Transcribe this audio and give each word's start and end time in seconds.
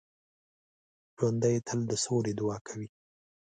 ژوندي 1.17 1.55
تل 1.67 1.79
د 1.91 1.93
سولې 2.05 2.31
دعا 2.39 2.57
کوي 2.67 2.87